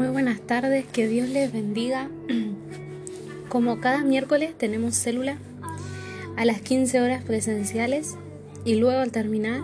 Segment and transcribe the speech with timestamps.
[0.00, 2.08] Muy buenas tardes, que Dios les bendiga.
[3.50, 5.36] Como cada miércoles tenemos célula
[6.38, 8.16] a las 15 horas presenciales
[8.64, 9.60] y luego al terminar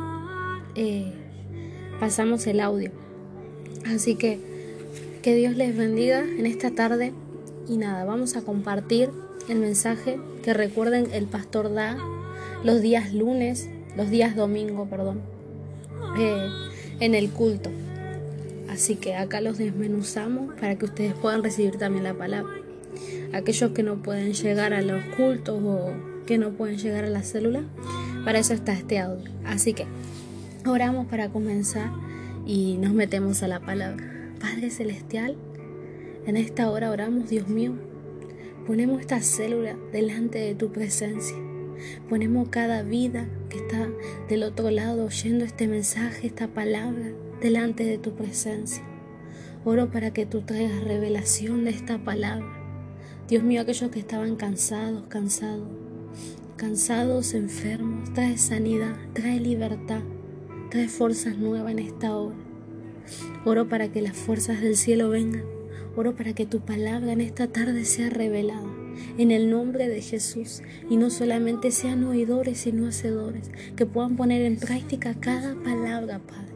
[0.75, 1.11] eh,
[2.01, 2.91] pasamos el audio.
[3.87, 4.39] Así que
[5.23, 7.15] que Dios les bendiga en esta tarde
[7.67, 9.09] y nada, vamos a compartir
[9.49, 11.97] el mensaje que recuerden el pastor da
[12.63, 15.23] los días lunes, los días domingo, perdón,
[16.19, 16.47] eh,
[17.01, 17.71] en el culto.
[18.69, 22.53] Así que acá los desmenuzamos para que ustedes puedan recibir también la palabra.
[23.33, 25.93] Aquellos que no pueden llegar a los cultos o
[26.27, 27.63] que no pueden llegar a la célula,
[28.25, 29.31] para eso está este audio.
[29.45, 29.87] Así que
[30.67, 31.91] oramos para comenzar
[32.45, 34.05] y nos metemos a la palabra.
[34.41, 35.37] Padre Celestial,
[36.27, 37.75] en esta hora oramos, Dios mío,
[38.67, 41.37] ponemos esta célula delante de tu presencia.
[42.09, 43.89] Ponemos cada vida que está
[44.29, 48.83] del otro lado oyendo este mensaje, esta palabra, delante de tu presencia.
[49.65, 52.47] Oro para que tú traigas revelación de esta palabra.
[53.29, 55.69] Dios mío, aquellos que estaban cansados, cansados,
[56.57, 60.03] cansados, enfermos, trae sanidad, trae libertad,
[60.71, 62.37] trae fuerzas nuevas en esta hora.
[63.45, 65.45] Oro para que las fuerzas del cielo vengan.
[65.97, 68.73] Oro para que tu palabra en esta tarde sea revelada
[69.19, 74.43] en el nombre de Jesús y no solamente sean oidores sino hacedores, que puedan poner
[74.43, 76.56] en práctica cada palabra, Padre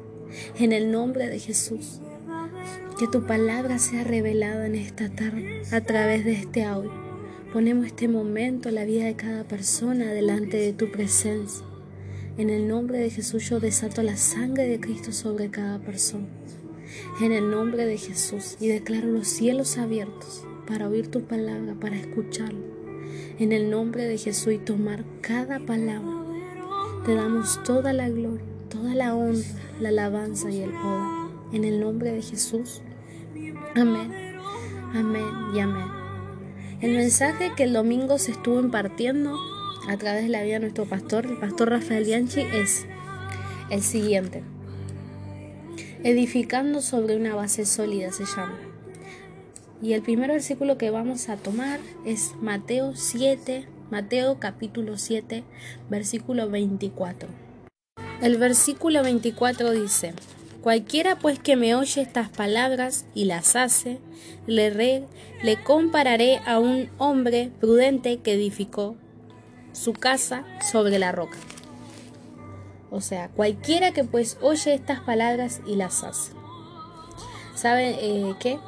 [0.59, 2.01] en el nombre de Jesús.
[2.99, 6.93] Que tu palabra sea revelada en esta tarde a través de este audio.
[7.53, 11.65] Ponemos este momento, la vida de cada persona, delante de tu presencia.
[12.37, 16.29] En el nombre de Jesús yo desato la sangre de Cristo sobre cada persona.
[17.21, 21.97] En el nombre de Jesús y declaro los cielos abiertos para oír tu palabra, para
[21.97, 22.71] escucharlo.
[23.39, 26.25] En el nombre de Jesús y tomar cada palabra.
[27.07, 31.31] Te damos toda la gloria toda la honra, la alabanza y el poder.
[31.53, 32.83] En el nombre de Jesús.
[33.75, 34.13] Amén,
[34.95, 35.87] amén y amén.
[36.81, 39.37] El mensaje que el domingo se estuvo impartiendo
[39.89, 42.87] a través de la vida de nuestro pastor, el pastor Rafael Bianchi, es
[43.71, 44.43] el siguiente.
[46.05, 48.59] Edificando sobre una base sólida se llama.
[49.83, 55.43] Y el primer versículo que vamos a tomar es Mateo 7, Mateo capítulo 7,
[55.89, 57.50] versículo 24.
[58.21, 60.15] El versículo 24 dice,
[60.63, 63.99] Cualquiera pues que me oye estas palabras y las hace,
[64.47, 65.07] le,
[65.43, 68.97] le compararé a un hombre prudente que edificó
[69.73, 71.39] su casa sobre la roca.
[72.91, 76.33] O sea, cualquiera que pues oye estas palabras y las hace.
[77.55, 78.59] ¿Saben eh, qué?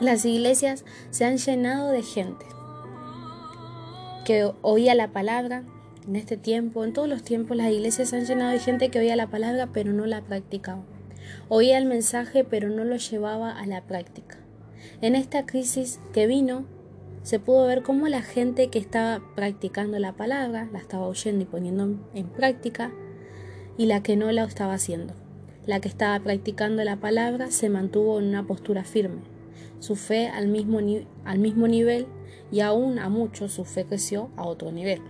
[0.00, 2.44] Las iglesias se han llenado de gente
[4.24, 5.62] que oía la palabra,
[6.06, 9.16] en este tiempo, en todos los tiempos, las iglesias han llenado de gente que oía
[9.16, 10.82] la palabra pero no la practicaba.
[11.48, 14.36] Oía el mensaje pero no lo llevaba a la práctica.
[15.00, 16.66] En esta crisis que vino,
[17.22, 21.46] se pudo ver cómo la gente que estaba practicando la palabra, la estaba oyendo y
[21.46, 22.92] poniendo en práctica,
[23.78, 25.14] y la que no la estaba haciendo.
[25.66, 29.22] La que estaba practicando la palabra se mantuvo en una postura firme.
[29.78, 30.80] Su fe al mismo,
[31.24, 32.06] al mismo nivel
[32.52, 35.00] y aún a muchos su fe creció a otro nivel.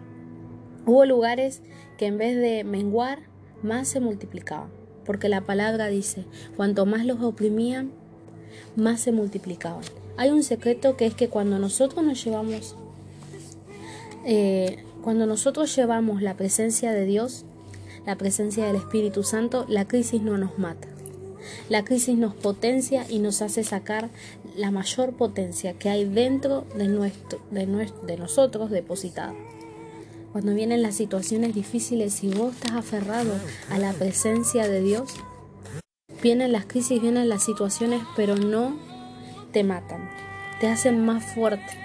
[0.87, 1.63] Hubo lugares
[1.97, 3.21] que en vez de menguar,
[3.63, 4.69] más se multiplicaban,
[5.07, 6.25] porque la palabra dice,
[6.57, 7.93] cuanto más los oprimían,
[8.77, 9.83] más se multiplicaban.
[10.17, 12.77] Hay un secreto que es que cuando nosotros nos llevamos,
[14.27, 17.45] eh, cuando nosotros llevamos la presencia de Dios,
[18.07, 20.89] la presencia del Espíritu Santo, la crisis no nos mata.
[21.69, 24.11] La crisis nos potencia y nos hace sacar
[24.57, 27.67] la mayor potencia que hay dentro de, nuestro, de,
[28.07, 29.35] de nosotros depositada.
[30.35, 33.31] Cuando vienen las situaciones difíciles y vos estás aferrado
[33.71, 35.15] a la presencia de Dios,
[36.25, 38.77] vienen las crisis, vienen las situaciones, pero no
[39.53, 40.11] te matan,
[40.59, 41.79] te hacen más fuerte.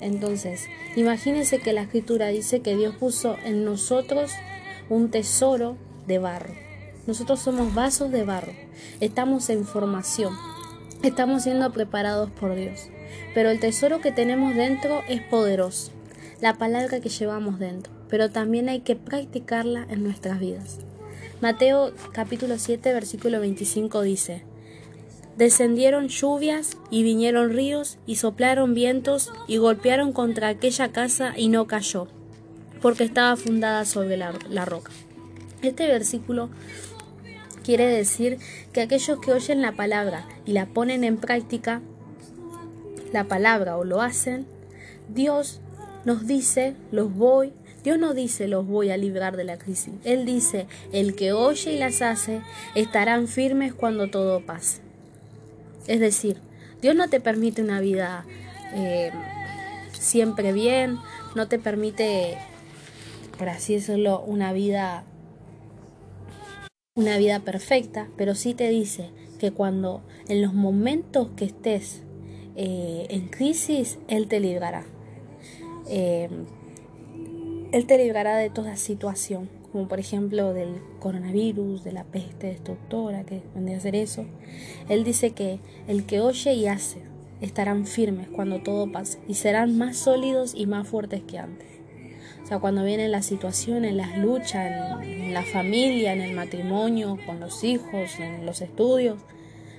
[0.00, 4.30] Entonces, imagínense que la escritura dice que Dios puso en nosotros
[4.88, 5.76] un tesoro
[6.06, 6.54] de barro.
[7.08, 8.52] Nosotros somos vasos de barro,
[9.00, 10.32] estamos en formación,
[11.02, 12.86] estamos siendo preparados por Dios,
[13.34, 15.90] pero el tesoro que tenemos dentro es poderoso
[16.42, 20.80] la palabra que llevamos dentro, pero también hay que practicarla en nuestras vidas.
[21.40, 24.42] Mateo capítulo 7 versículo 25 dice,
[25.36, 31.68] Descendieron lluvias y vinieron ríos y soplaron vientos y golpearon contra aquella casa y no
[31.68, 32.08] cayó,
[32.82, 34.90] porque estaba fundada sobre la, la roca.
[35.62, 36.50] Este versículo
[37.62, 38.38] quiere decir
[38.72, 41.82] que aquellos que oyen la palabra y la ponen en práctica,
[43.12, 44.44] la palabra o lo hacen,
[45.08, 45.60] Dios
[46.04, 47.52] nos dice, los voy,
[47.84, 49.94] Dios no dice los voy a librar de la crisis.
[50.04, 52.42] Él dice, el que oye y las hace
[52.74, 54.80] estarán firmes cuando todo pase.
[55.86, 56.38] Es decir,
[56.80, 58.24] Dios no te permite una vida
[58.74, 59.10] eh,
[59.92, 60.98] siempre bien,
[61.34, 62.38] no te permite,
[63.38, 65.04] por así decirlo, una vida
[66.94, 72.02] una vida perfecta, pero sí te dice que cuando en los momentos que estés
[72.54, 74.84] eh, en crisis, Él te librará.
[75.88, 76.28] Eh,
[77.72, 83.24] él te librará de toda situación, como por ejemplo del coronavirus, de la peste destructora,
[83.24, 84.26] que vendría a ser eso.
[84.90, 85.58] Él dice que
[85.88, 86.98] el que oye y hace
[87.40, 91.66] estarán firmes cuando todo pase y serán más sólidos y más fuertes que antes.
[92.42, 97.40] O sea, cuando vienen las situaciones, las luchas, en, la familia, en el matrimonio, con
[97.40, 99.18] los hijos, en los estudios,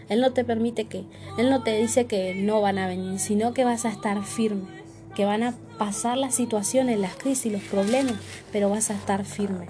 [0.09, 1.03] Él no te permite que,
[1.38, 4.82] Él no te dice que no van a venir, sino que vas a estar firme,
[5.15, 8.15] que van a pasar las situaciones, las crisis, los problemas,
[8.51, 9.68] pero vas a estar firme.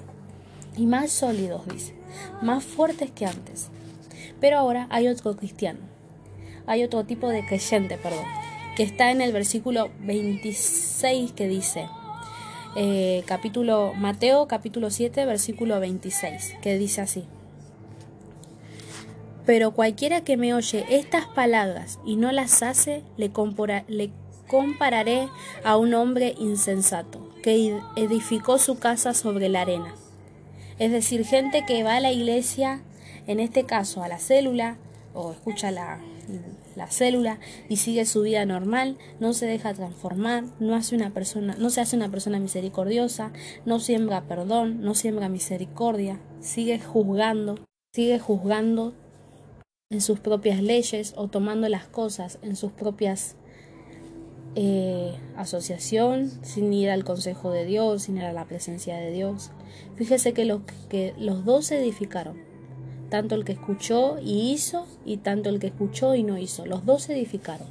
[0.78, 1.94] Y más sólidos, dice,
[2.42, 3.70] más fuertes que antes.
[4.40, 5.80] Pero ahora hay otro cristiano,
[6.66, 8.26] hay otro tipo de creyente, perdón,
[8.76, 11.88] que está en el versículo 26 que dice,
[12.76, 17.26] eh, capítulo Mateo capítulo 7 versículo 26 que dice así
[19.46, 23.32] pero cualquiera que me oye estas palabras y no las hace le,
[23.88, 24.10] le
[24.54, 25.30] compararé
[25.64, 29.96] a un hombre insensato que edificó su casa sobre la arena.
[30.78, 32.84] Es decir gente que va a la iglesia
[33.26, 34.78] en este caso a la célula
[35.16, 36.02] o escucha la,
[36.76, 41.56] la célula y sigue su vida normal, no se deja transformar, no hace una persona,
[41.58, 43.34] no se hace una persona misericordiosa,
[43.66, 47.58] no siembra perdón, no siembra misericordia, sigue juzgando,
[47.92, 48.94] sigue juzgando
[49.90, 53.36] en sus propias leyes o tomando las cosas en sus propias
[54.56, 59.52] eh, asociación, sin ir al consejo de Dios, sin ir a la presencia de Dios.
[59.96, 62.54] Fíjese que los, que los dos se edificaron
[63.14, 66.66] tanto el que escuchó y hizo y tanto el que escuchó y no hizo.
[66.66, 67.68] Los dos se edificaron.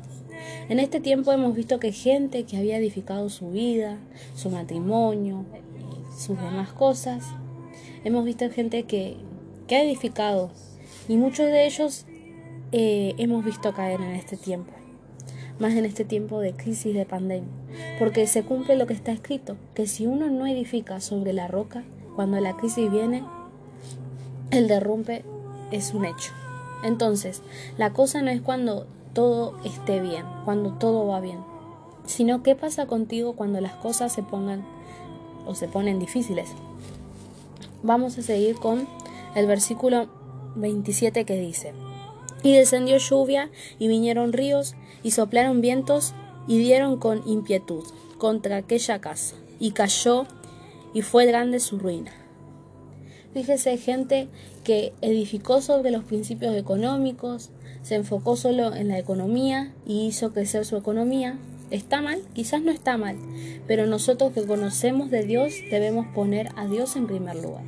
[0.68, 3.98] En este tiempo hemos visto que gente que había edificado su vida,
[4.36, 5.44] su matrimonio,
[6.16, 7.24] sus demás cosas,
[8.04, 9.16] hemos visto gente que,
[9.66, 10.52] que ha edificado
[11.08, 12.06] y muchos de ellos
[12.70, 14.72] eh, hemos visto caer en este tiempo,
[15.62, 17.48] más en este tiempo de crisis de pandemia,
[18.00, 21.84] porque se cumple lo que está escrito, que si uno no edifica sobre la roca,
[22.16, 23.22] cuando la crisis viene,
[24.50, 25.24] el derrumbe
[25.70, 26.32] es un hecho.
[26.82, 27.42] Entonces,
[27.78, 31.38] la cosa no es cuando todo esté bien, cuando todo va bien,
[32.06, 34.64] sino qué pasa contigo cuando las cosas se pongan
[35.46, 36.50] o se ponen difíciles.
[37.84, 38.88] Vamos a seguir con
[39.36, 40.08] el versículo
[40.56, 41.72] 27 que dice,
[42.42, 43.48] y descendió lluvia
[43.78, 46.14] y vinieron ríos y soplaron vientos
[46.46, 47.84] y dieron con impietud
[48.18, 50.26] contra aquella casa y cayó
[50.94, 52.12] y fue grande su ruina.
[53.32, 54.28] Fíjese gente
[54.62, 57.50] que edificó sobre los principios económicos,
[57.82, 61.38] se enfocó solo en la economía y hizo crecer su economía.
[61.70, 62.20] ¿Está mal?
[62.34, 63.16] Quizás no está mal,
[63.66, 67.64] pero nosotros que conocemos de Dios debemos poner a Dios en primer lugar.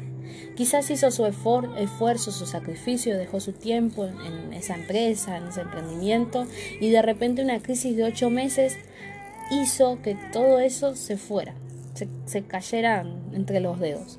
[0.57, 6.47] Quizás hizo su esfuerzo, su sacrificio, dejó su tiempo en esa empresa, en ese emprendimiento
[6.81, 8.77] y de repente una crisis de ocho meses
[9.51, 11.55] hizo que todo eso se fuera,
[12.27, 14.19] se, cayera entre los dedos.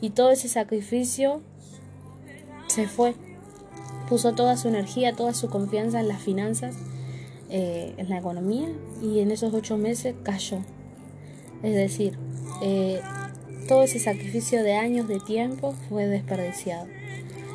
[0.00, 1.40] Y todo ese sacrificio
[2.68, 3.14] se fue.
[4.08, 6.76] Puso toda su energía, toda su confianza en las finanzas,
[7.48, 8.68] eh, en la economía,
[9.02, 10.58] y en esos ocho meses cayó.
[11.62, 12.18] Es decir,
[12.60, 13.00] eh,
[13.68, 16.86] todo ese sacrificio de años de tiempo fue desperdiciado.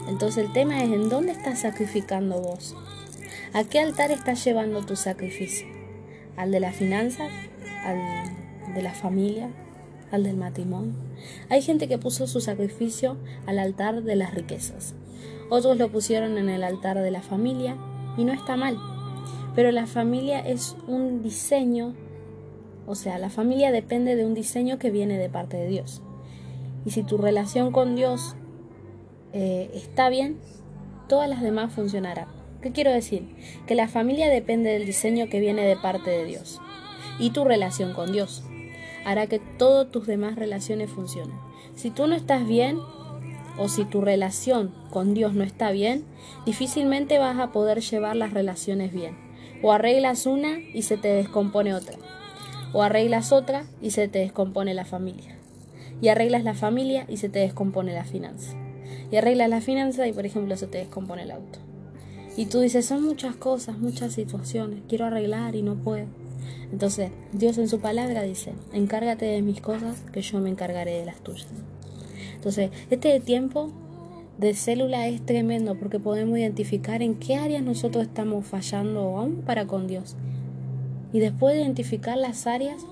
[0.07, 2.75] Entonces el tema es en dónde estás sacrificando vos.
[3.53, 5.67] ¿A qué altar estás llevando tu sacrificio?
[6.37, 7.31] ¿Al de las finanzas?
[7.83, 9.49] ¿Al de la familia?
[10.11, 10.93] al del matrimonio.
[11.49, 14.93] Hay gente que puso su sacrificio al altar de las riquezas.
[15.49, 17.75] Otros lo pusieron en el altar de la familia
[18.17, 18.77] y no está mal.
[19.55, 21.93] Pero la familia es un diseño,
[22.89, 26.01] o sea, la familia depende de un diseño que viene de parte de Dios.
[26.85, 28.35] Y si tu relación con Dios
[29.31, 30.39] eh, está bien,
[31.07, 32.29] todas las demás funcionarán.
[32.63, 33.29] ¿Qué quiero decir?
[33.67, 36.59] Que la familia depende del diseño que viene de parte de Dios
[37.19, 38.41] y tu relación con Dios
[39.05, 41.37] hará que todas tus demás relaciones funcionen.
[41.75, 42.79] Si tú no estás bien
[43.59, 46.05] o si tu relación con Dios no está bien,
[46.43, 49.15] difícilmente vas a poder llevar las relaciones bien.
[49.61, 51.99] O arreglas una y se te descompone otra.
[52.73, 55.35] O arreglas otra y se te descompone la familia.
[56.01, 58.55] Y arreglas la familia y se te descompone la finanza.
[59.11, 61.59] Y arreglas la finanza y por ejemplo se te descompone el auto.
[62.37, 66.05] Y tú dices, son muchas cosas, muchas situaciones, quiero arreglar y no puedo.
[66.71, 71.05] Entonces, Dios en su palabra dice, encárgate de mis cosas, que yo me encargaré de
[71.05, 71.47] las tuyas.
[72.35, 73.71] Entonces, este tiempo
[74.37, 79.67] de célula es tremendo porque podemos identificar en qué áreas nosotros estamos fallando aún para
[79.67, 80.15] con Dios.
[81.11, 82.85] Y después de identificar las áreas,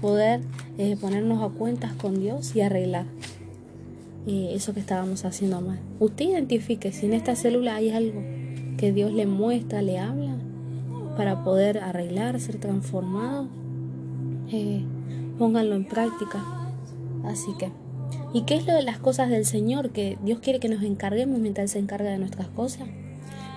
[0.00, 0.40] poder
[0.78, 3.06] eh, ponernos a cuentas con Dios y arreglar
[4.26, 5.78] eh, eso que estábamos haciendo mal.
[6.00, 8.20] Usted identifique si en esta célula hay algo
[8.76, 10.36] que Dios le muestra, le habla,
[11.16, 13.48] para poder arreglar, ser transformado.
[14.50, 14.84] Eh,
[15.38, 16.44] pónganlo en práctica.
[17.24, 17.70] Así que,
[18.32, 21.38] ¿y qué es lo de las cosas del Señor que Dios quiere que nos encarguemos
[21.38, 22.88] mientras Él se encarga de nuestras cosas?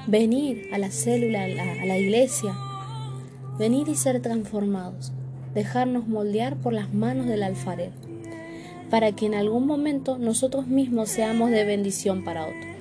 [0.07, 2.55] Venir a la célula, a la, a la iglesia,
[3.57, 5.13] venir y ser transformados,
[5.53, 7.93] dejarnos moldear por las manos del alfarero,
[8.89, 12.75] para que en algún momento nosotros mismos seamos de bendición para otros.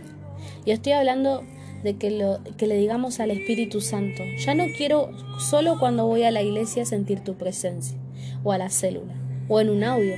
[0.64, 1.42] Y estoy hablando
[1.82, 6.22] de que, lo, que le digamos al Espíritu Santo, ya no quiero solo cuando voy
[6.22, 7.98] a la iglesia sentir tu presencia,
[8.42, 9.14] o a la célula,
[9.48, 10.16] o en un audio.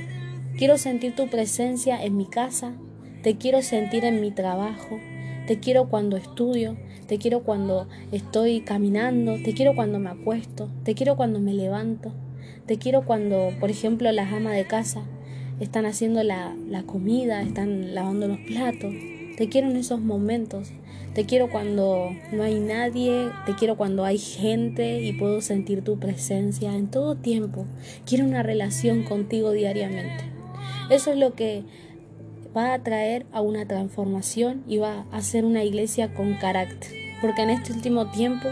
[0.57, 2.73] Quiero sentir tu presencia en mi casa,
[3.21, 4.99] te quiero sentir en mi trabajo,
[5.45, 10.93] te quiero cuando estudio, te quiero cuando estoy caminando, te quiero cuando me acuesto, te
[10.93, 12.11] quiero cuando me levanto,
[12.65, 15.03] te quiero cuando, por ejemplo, las amas de casa
[15.59, 18.93] están haciendo la, la comida, están lavando los platos.
[19.37, 20.71] Te quiero en esos momentos.
[21.13, 25.97] Te quiero cuando no hay nadie, te quiero cuando hay gente y puedo sentir tu
[25.97, 27.65] presencia en todo tiempo.
[28.05, 30.25] Quiero una relación contigo diariamente.
[30.91, 31.63] Eso es lo que
[32.57, 36.91] va a traer a una transformación y va a hacer una iglesia con carácter.
[37.21, 38.49] Porque en este último tiempo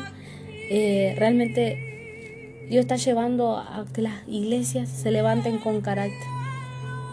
[0.70, 6.36] eh, realmente Dios está llevando a que las iglesias se levanten con carácter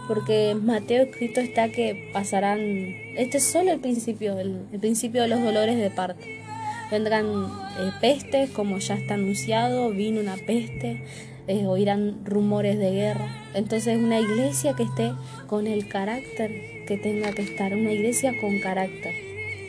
[0.07, 2.59] porque Mateo escrito está que pasarán,
[3.15, 6.25] este es solo el principio, el, principio de los dolores de parto.
[6.91, 11.01] Vendrán eh, pestes, como ya está anunciado, vino una peste,
[11.47, 13.27] eh, oirán rumores de guerra.
[13.53, 15.13] Entonces una iglesia que esté
[15.47, 19.13] con el carácter que tenga que estar, una iglesia con carácter.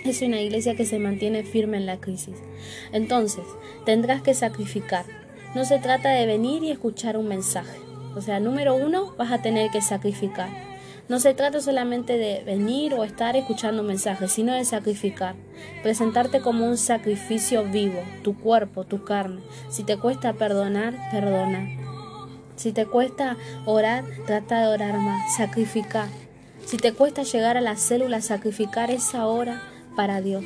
[0.05, 2.37] Es una iglesia que se mantiene firme en la crisis.
[2.93, 3.45] Entonces,
[3.87, 5.07] tendrás que sacrificar.
[5.55, 7.79] No se trata de venir y escuchar un mensaje.
[8.15, 10.74] O sea, número uno, vas a tener que sacrificar.
[11.07, 15.35] No se trata solamente de venir o estar escuchando mensajes, sino de sacrificar.
[15.83, 19.43] Presentarte como un sacrificio vivo, tu cuerpo, tu carne.
[19.69, 21.69] Si te cuesta perdonar, perdona.
[22.57, 25.37] Si te cuesta orar, trata de orar más.
[25.37, 26.09] Sacrificar.
[26.65, 29.61] Si te cuesta llegar a la célula, sacrificar esa hora
[29.97, 30.45] para Dios.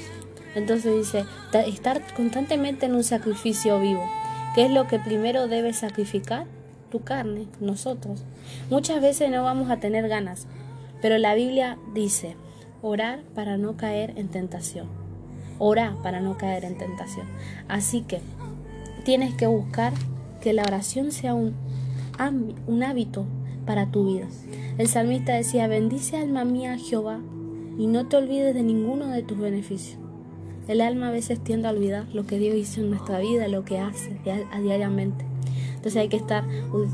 [0.57, 1.25] Entonces dice,
[1.69, 4.11] estar constantemente en un sacrificio vivo.
[4.57, 6.47] ¿Qué es lo que primero debes sacrificar?
[6.88, 8.25] Tu carne, nosotros.
[8.71, 10.47] Muchas veces no vamos a tener ganas,
[11.00, 12.37] pero la Biblia dice,
[12.83, 14.87] orar para no caer en tentación.
[15.59, 17.26] Orar para no caer en tentación.
[17.68, 18.21] Así que
[19.04, 19.92] tienes que buscar
[20.40, 21.54] que la oración sea un,
[22.66, 23.26] un hábito
[23.66, 24.26] para tu vida.
[24.78, 27.21] El salmista decía, bendice alma mía Jehová
[27.78, 29.99] y no te olvides de ninguno de tus beneficios.
[30.68, 33.64] El alma a veces tiende a olvidar lo que Dios hizo en nuestra vida, lo
[33.64, 34.21] que hace
[34.62, 35.25] diariamente.
[35.78, 36.42] Entonces hay que estar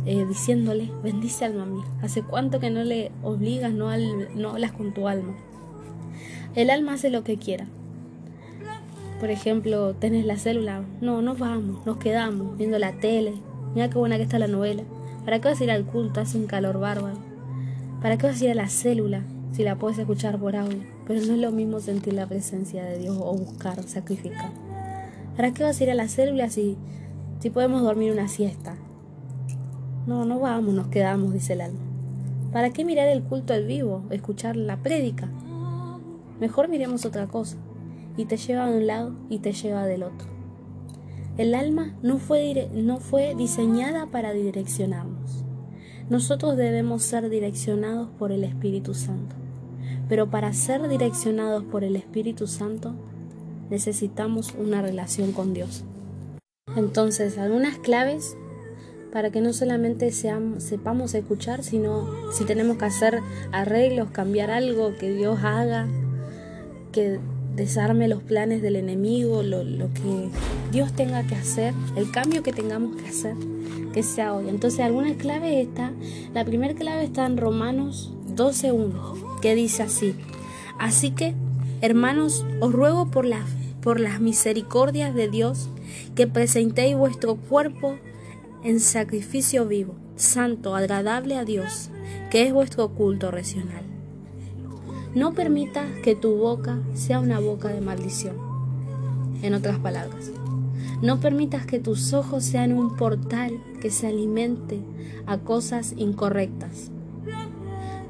[0.04, 1.84] eh, diciéndole, bendice alma mía.
[2.02, 3.88] ¿Hace cuánto que no le obligas, no,
[4.34, 5.34] no hablas con tu alma?
[6.54, 7.66] El alma hace lo que quiera.
[9.20, 13.32] Por ejemplo, tenés la célula, no, nos vamos, nos quedamos viendo la tele.
[13.74, 14.82] Mira qué buena que está la novela.
[15.24, 16.20] ¿Para qué vas a ir al culto?
[16.20, 17.16] Hace un calor bárbaro.
[18.02, 19.22] ¿Para qué vas a ir a la célula
[19.52, 20.84] si la puedes escuchar por audio?
[21.06, 24.50] Pero no es lo mismo sentir la presencia de Dios o buscar, sacrificar.
[25.36, 26.76] ¿Para qué vas a ir a la célula si
[27.44, 28.74] si podemos dormir una siesta.
[30.06, 31.84] No, no vamos, nos quedamos, dice el alma.
[32.50, 35.28] ¿Para qué mirar el culto al vivo, escuchar la prédica?
[36.40, 37.58] Mejor miremos otra cosa.
[38.16, 40.26] Y te lleva de un lado y te lleva del otro.
[41.36, 45.44] El alma no fue, no fue diseñada para direccionarnos.
[46.08, 49.36] Nosotros debemos ser direccionados por el Espíritu Santo.
[50.08, 52.94] Pero para ser direccionados por el Espíritu Santo
[53.68, 55.84] necesitamos una relación con Dios.
[56.76, 58.36] Entonces, algunas claves
[59.12, 63.20] para que no solamente seamos, sepamos escuchar, sino si tenemos que hacer
[63.52, 65.86] arreglos, cambiar algo, que Dios haga,
[66.90, 67.20] que
[67.54, 70.28] desarme los planes del enemigo, lo, que
[70.72, 73.36] Dios tenga que hacer, el cambio que tengamos que hacer,
[73.92, 74.48] que sea hoy.
[74.48, 75.92] Entonces, algunas claves está,
[76.32, 80.16] la primera clave está en Romanos 12.1, que dice así,
[80.80, 81.34] así que,
[81.82, 83.48] hermanos, os ruego por las,
[83.84, 85.68] por las misericordias de Dios,
[86.14, 87.96] que presentéis vuestro cuerpo
[88.62, 91.90] en sacrificio vivo, santo, agradable a Dios,
[92.30, 93.84] que es vuestro culto racional.
[95.14, 98.36] No permitas que tu boca sea una boca de maldición.
[99.42, 100.32] En otras palabras,
[101.02, 104.80] no permitas que tus ojos sean un portal que se alimente
[105.26, 106.90] a cosas incorrectas.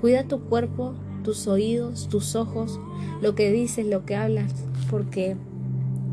[0.01, 2.79] Cuida tu cuerpo tus oídos, tus ojos,
[3.21, 4.53] lo que dices, lo que hablas,
[4.89, 5.37] porque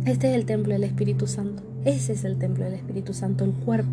[0.06, 1.64] este es el templo del Espíritu Santo.
[1.86, 3.90] Ese es el templo del Espíritu Santo, el cuerpo.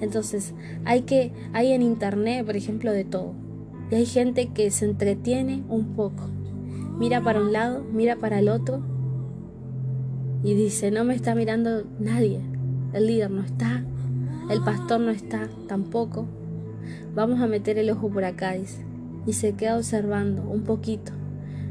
[0.00, 3.32] Entonces, hay que hay en internet, por ejemplo, de todo.
[3.90, 6.24] Y hay gente que se entretiene un poco.
[6.98, 8.82] Mira para un lado, mira para el otro
[10.42, 12.40] y dice, "No me está mirando nadie.
[12.92, 13.84] El líder no está,
[14.50, 16.26] el pastor no está tampoco.
[17.14, 18.84] Vamos a meter el ojo por acá", dice.
[19.26, 21.12] Y se queda observando un poquito.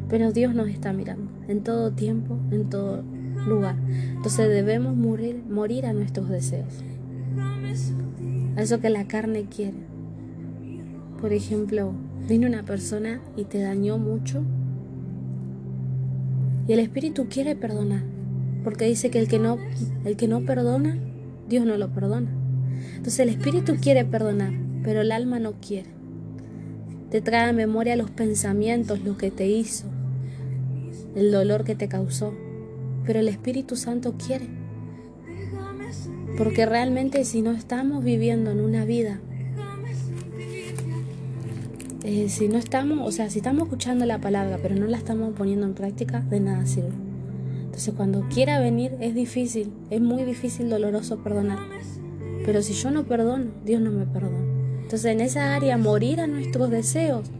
[0.10, 3.04] Pero Dios nos está mirando en todo tiempo, en todo
[3.48, 3.76] lugar.
[4.16, 6.84] Entonces debemos morir, morir a nuestros deseos.
[8.56, 9.78] A eso que la carne quiere.
[11.20, 11.94] Por ejemplo,
[12.28, 14.44] viene una persona y te dañó mucho.
[16.68, 18.04] Y el Espíritu quiere perdonar.
[18.64, 19.58] Porque dice que el que no,
[20.06, 20.98] el que no perdona,
[21.50, 22.30] Dios no lo perdona.
[22.96, 25.90] Entonces el Espíritu quiere perdonar, pero el alma no quiere.
[27.10, 29.86] Te trae a memoria los pensamientos, lo que te hizo,
[31.16, 32.34] el dolor que te causó.
[33.06, 34.48] Pero el Espíritu Santo quiere.
[36.38, 39.20] Porque realmente si no estamos viviendo en una vida,
[42.04, 45.34] eh, si no estamos, o sea, si estamos escuchando la palabra, pero no la estamos
[45.36, 46.92] poniendo en práctica, de nada sirve.
[47.64, 51.60] Entonces cuando quiera venir es difícil, es muy difícil, doloroso perdonar.
[52.46, 54.38] Pero si yo no perdono, Dios no me perdona.
[54.82, 57.32] Entonces en esa área morir a nuestros deseos.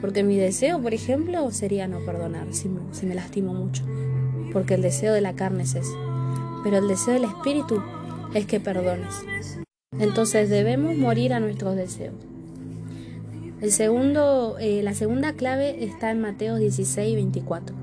[0.00, 3.84] Porque mi deseo, por ejemplo, sería no perdonar si me, si me lastimo mucho.
[4.52, 5.94] Porque el deseo de la carne es ese.
[6.64, 7.82] Pero el deseo del espíritu
[8.34, 9.14] es que perdones.
[9.98, 12.14] Entonces debemos morir a nuestros deseos.
[13.60, 17.74] El segundo, eh, la segunda clave está en Mateo 16, 24.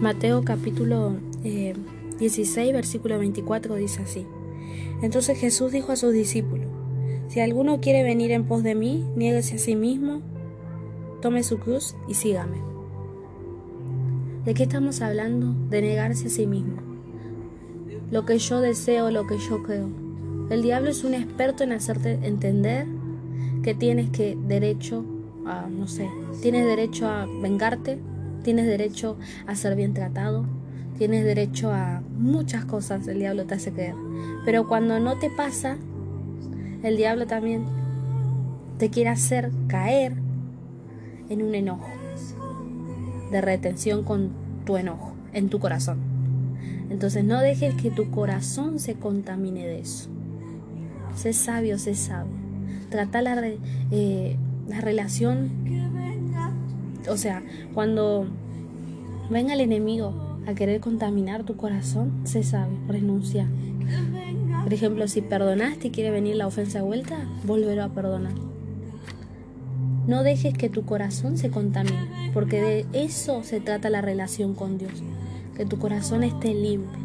[0.00, 4.26] Mateo capítulo 16, eh, versículo 24 dice así.
[5.02, 6.68] Entonces Jesús dijo a sus discípulos,
[7.28, 10.22] si alguno quiere venir en pos de mí, niéguese a sí mismo,
[11.20, 12.69] tome su cruz y sígame.
[14.44, 15.54] ¿De qué estamos hablando?
[15.68, 16.76] De negarse a sí mismo.
[18.10, 19.88] Lo que yo deseo, lo que yo creo.
[20.50, 22.86] El diablo es un experto en hacerte entender
[23.62, 25.04] que tienes que derecho
[25.46, 26.08] a, no sé,
[26.42, 28.00] tienes derecho a vengarte,
[28.42, 30.46] Tienes derecho a ser bien tratado,
[30.96, 33.94] tienes derecho a muchas cosas, el diablo te hace creer.
[34.44, 35.76] Pero cuando no te pasa,
[36.82, 37.66] el diablo también
[38.78, 40.14] te quiere hacer caer
[41.28, 41.86] en un enojo,
[43.30, 44.30] de retención con
[44.64, 45.98] tu enojo, en tu corazón.
[46.90, 50.08] Entonces no dejes que tu corazón se contamine de eso.
[51.14, 52.32] Sé sabio, sé sabio.
[52.90, 53.40] Trata la,
[53.90, 54.36] eh,
[54.68, 55.50] la relación
[57.08, 57.42] o sea,
[57.74, 58.26] cuando
[59.30, 63.48] venga el enemigo a querer contaminar tu corazón, se sabe, renuncia.
[64.62, 68.34] Por ejemplo, si perdonaste y quiere venir la ofensa vuelta, volverlo a perdonar.
[70.06, 74.78] No dejes que tu corazón se contamine, porque de eso se trata la relación con
[74.78, 74.92] Dios,
[75.56, 76.98] que tu corazón esté limpio.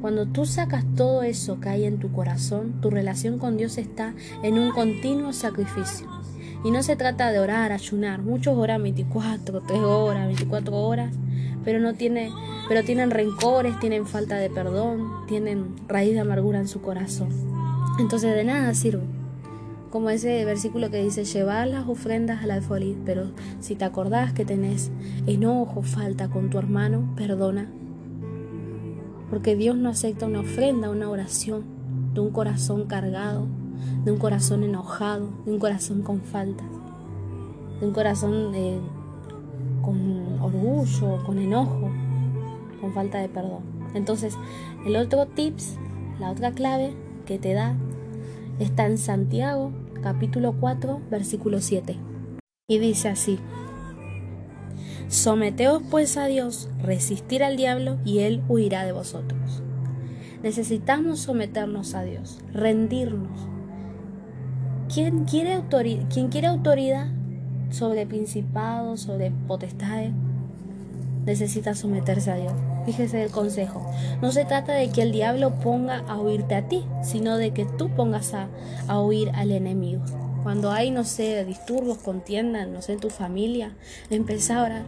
[0.00, 4.14] Cuando tú sacas todo eso que hay en tu corazón, tu relación con Dios está
[4.42, 6.06] en un continuo sacrificio.
[6.64, 8.22] Y no se trata de orar, ayunar.
[8.22, 11.14] Muchos oran 24, 3 horas, 24 horas,
[11.64, 12.30] pero no tiene,
[12.68, 17.28] pero tienen rencores, tienen falta de perdón, tienen raíz de amargura en su corazón.
[17.98, 19.15] Entonces de nada sirve.
[19.90, 24.44] Como ese versículo que dice, llevar las ofrendas al alfolí, pero si te acordás que
[24.44, 24.90] tenés
[25.26, 27.70] enojo, falta con tu hermano, perdona.
[29.30, 31.64] Porque Dios no acepta una ofrenda, una oración
[32.14, 33.46] de un corazón cargado,
[34.04, 36.66] de un corazón enojado, de un corazón con faltas,
[37.80, 38.78] de un corazón eh,
[39.82, 41.90] con orgullo, con enojo,
[42.80, 43.60] con falta de perdón.
[43.94, 44.36] Entonces,
[44.84, 45.76] el otro tips,
[46.20, 46.94] la otra clave
[47.24, 47.74] que te da
[48.58, 51.96] está en Santiago capítulo 4 versículo 7
[52.68, 53.38] y dice así.
[55.08, 59.62] Someteos pues a Dios, resistir al diablo y él huirá de vosotros.
[60.42, 63.48] Necesitamos someternos a Dios, rendirnos,
[64.92, 67.08] ¿Quién quiere, autoridad, quiere autoridad
[67.70, 70.12] sobre principados, sobre potestades,
[71.24, 72.52] necesita someterse a Dios.
[72.86, 73.84] Fíjese el consejo.
[74.22, 77.66] No se trata de que el diablo ponga a oírte a ti, sino de que
[77.66, 78.48] tú pongas a,
[78.88, 80.02] a al enemigo.
[80.42, 83.72] Cuando hay, no sé, disturbios, contiendas, no sé, en tu familia,
[84.08, 84.84] empezá a orar.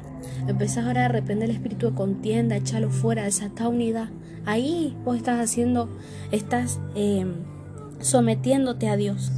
[0.46, 4.08] Empezá a orar, el espíritu de contienda, échalo fuera, desata unidad.
[4.46, 5.88] Ahí vos estás haciendo,
[6.30, 7.26] estás eh,
[8.00, 9.32] sometiéndote a Dios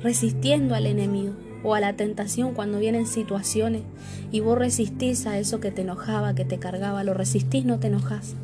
[0.00, 3.82] resistiendo al enemigo o a la tentación cuando vienen situaciones
[4.30, 7.88] y vos resistís a eso que te enojaba, que te cargaba, lo resistís, no te
[7.88, 8.36] enojas.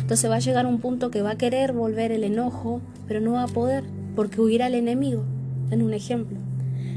[0.00, 3.32] Entonces va a llegar un punto que va a querer volver el enojo, pero no
[3.32, 3.84] va a poder
[4.14, 5.24] porque huirá al enemigo,
[5.70, 6.38] en un ejemplo.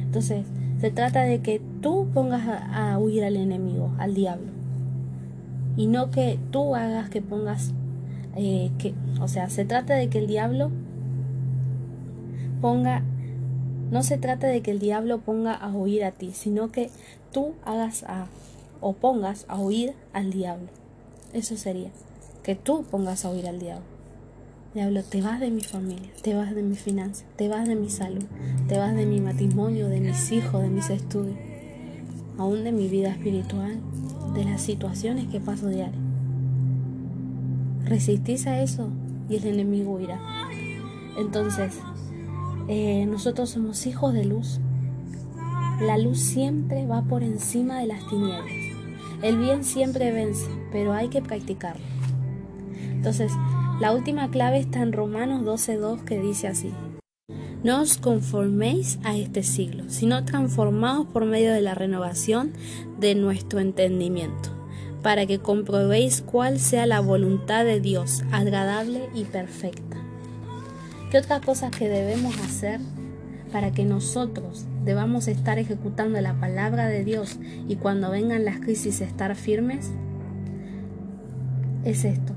[0.02, 0.46] Entonces,
[0.80, 4.48] Se trata de que tú pongas a, huir al enemigo, al diablo.
[5.76, 7.74] Y no que tú hagas que pongas
[8.38, 10.72] eh, que, o sea, se trata de que el diablo
[12.62, 13.04] ponga,
[13.92, 16.90] no se trata de que el diablo ponga a huir a ti, sino que
[17.32, 18.28] tú hagas a,
[18.82, 20.68] o pongas a huir al diablo.
[21.34, 21.90] Eso sería,
[22.44, 23.86] que tú pongas a huir al diablo.
[24.74, 27.90] Diablo, te vas de mi familia, te vas de mi finanzas, te vas de mi
[27.90, 28.24] salud,
[28.68, 31.38] te vas de mi matrimonio, de mis hijos, de mis estudios,
[32.38, 33.80] aún de mi vida espiritual,
[34.36, 36.00] de las situaciones que paso diario.
[37.86, 38.90] Resistís a eso
[39.28, 40.20] y el enemigo huirá.
[41.18, 41.80] Entonces,
[42.70, 44.60] eh, nosotros somos hijos de luz.
[45.82, 48.54] La luz siempre va por encima de las tinieblas.
[49.24, 51.84] El bien siempre vence, pero hay que practicarlo.
[52.80, 53.32] Entonces,
[53.82, 56.72] la última clave está en Romanos 12.2 que dice así.
[57.64, 62.54] No os conforméis a este siglo, sino transformaos por medio de la renovación
[63.00, 64.50] de nuestro entendimiento,
[65.02, 69.89] para que comprobéis cuál sea la voluntad de Dios, agradable y perfecta.
[71.10, 72.80] ¿Qué otras cosas que debemos hacer
[73.52, 79.02] para que nosotros debamos estar ejecutando la palabra de Dios y cuando vengan las crisis
[79.02, 79.90] estar firmes?
[81.84, 82.34] Es esto.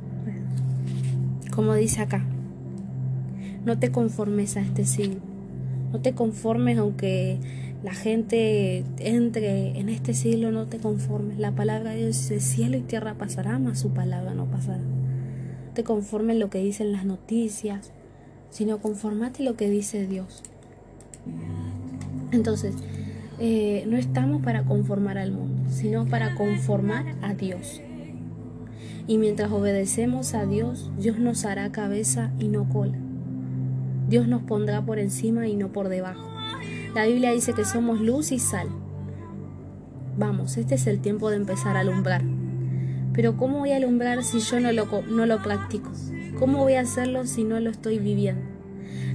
[1.55, 2.25] Como dice acá,
[3.67, 5.21] no te conformes a este siglo.
[5.93, 7.39] No te conformes aunque
[7.83, 11.39] la gente entre en este siglo, no te conformes.
[11.39, 14.79] La palabra de Dios dice, cielo y tierra pasará, mas su palabra no pasará.
[14.79, 17.93] No te conformes lo que dicen las noticias,
[18.53, 20.43] sino conformate lo que dice Dios.
[22.31, 22.77] Entonces,
[23.41, 27.81] eh, no estamos para conformar al mundo, sino para conformar a Dios.
[29.09, 32.99] Y mientras obedecemos a Dios, Dios nos hará cabeza y no cola.
[34.09, 36.29] Dios nos pondrá por encima y no por debajo.
[36.95, 38.69] La Biblia dice que somos luz y sal.
[40.19, 42.23] Vamos, este es el tiempo de empezar a alumbrar.
[43.14, 45.90] Pero ¿cómo voy a alumbrar si yo no lo, no lo practico?
[46.38, 48.42] ¿Cómo voy a hacerlo si no lo estoy viviendo?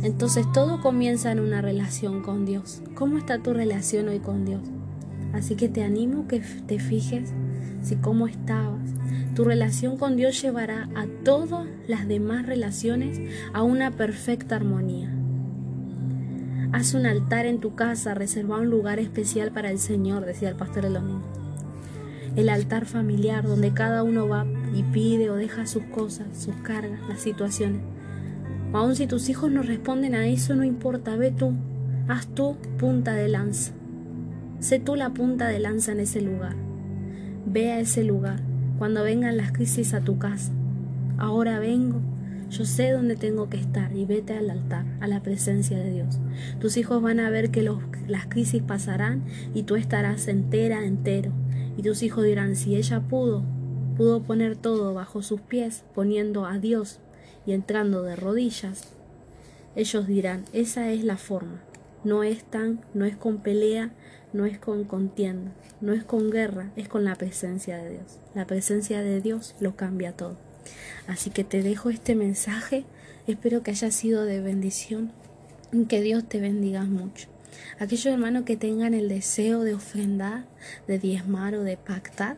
[0.04, 2.82] Entonces todo comienza en una relación con Dios.
[2.94, 4.62] ¿Cómo está tu relación hoy con Dios?
[5.34, 7.34] Así que te animo que te fijes
[7.82, 8.92] si cómo estabas.
[9.36, 13.20] Tu relación con Dios llevará a todas las demás relaciones
[13.54, 15.12] a una perfecta armonía.
[16.72, 20.56] Haz un altar en tu casa, reserva un lugar especial para el Señor, decía el
[20.56, 21.37] pastor el domingo
[22.38, 24.46] el altar familiar donde cada uno va
[24.76, 27.82] y pide o deja sus cosas, sus cargas, las situaciones.
[28.74, 31.54] Aun si tus hijos no responden a eso, no importa, ve tú,
[32.08, 33.74] haz tú punta de lanza.
[34.60, 36.56] Sé tú la punta de lanza en ese lugar.
[37.48, 38.40] Ve a ese lugar
[38.78, 40.52] cuando vengan las crisis a tu casa.
[41.18, 42.02] Ahora vengo,
[42.52, 46.20] yo sé dónde tengo que estar y vete al altar, a la presencia de Dios.
[46.60, 47.68] Tus hijos van a ver que
[48.08, 49.24] las crisis pasarán
[49.56, 51.32] y tú estarás entera, entero
[51.78, 53.44] y tus hijos dirán, si ella pudo,
[53.96, 57.00] pudo poner todo bajo sus pies, poniendo a Dios
[57.46, 58.94] y entrando de rodillas,
[59.76, 61.62] ellos dirán, esa es la forma.
[62.04, 63.92] No es tan, no es con pelea,
[64.34, 68.20] no es con contienda, no es con guerra, es con la presencia de Dios.
[68.34, 70.38] La presencia de Dios lo cambia todo.
[71.08, 72.86] Así que te dejo este mensaje,
[73.28, 75.12] espero que haya sido de bendición
[75.72, 77.28] y que Dios te bendiga mucho.
[77.80, 80.46] Aquellos hermanos que tengan el deseo de ofrendar,
[80.88, 82.38] de diezmar o de pactar,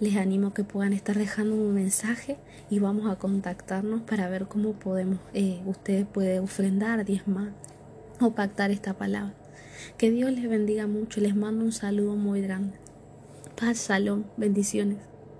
[0.00, 2.36] les animo que puedan estar dejando un mensaje
[2.70, 7.52] y vamos a contactarnos para ver cómo podemos, eh, ustedes pueden ofrendar, diezmar
[8.20, 9.34] o pactar esta palabra.
[9.98, 12.76] Que Dios les bendiga mucho, les mando un saludo muy grande.
[13.56, 15.11] Paz, salón, bendiciones.